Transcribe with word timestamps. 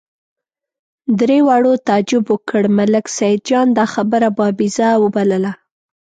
درې 1.19 1.39
واړو 1.47 1.73
تعجب 1.87 2.23
وکړ، 2.29 2.61
ملک 2.77 3.05
سیدجان 3.17 3.67
دا 3.77 3.85
خبره 3.93 4.27
بابېزه 4.37 4.89
وبلله. 5.03 5.51